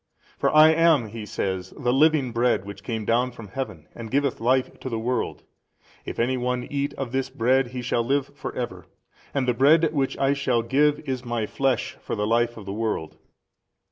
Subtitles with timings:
[0.39, 4.39] For I am (He says) the Living Bread Which came down from Heaven and giveth
[4.39, 5.43] life to the world,
[6.05, 8.87] if any one eat of this bread he shall |317 live for ever,
[9.31, 12.73] and the bread which I shall give is My flesh for the life of the
[12.73, 13.17] world.